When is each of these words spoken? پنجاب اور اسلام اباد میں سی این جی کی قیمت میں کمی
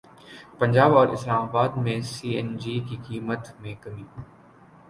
پنجاب 0.59 0.91
اور 0.97 1.07
اسلام 1.07 1.41
اباد 1.47 1.71
میں 1.83 1.99
سی 2.11 2.29
این 2.37 2.49
جی 2.61 2.75
کی 2.87 2.95
قیمت 3.07 3.43
میں 3.61 3.75
کمی 3.83 4.03